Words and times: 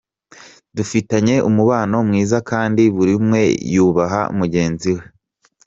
Dufitanye 0.75 1.35
umubano 1.49 1.97
mwiza 2.07 2.37
kandi 2.49 2.83
buri 2.95 3.13
umwe 3.21 3.41
yubaha 3.73 4.21
mugenzi 4.37 4.89
we. 4.97 5.03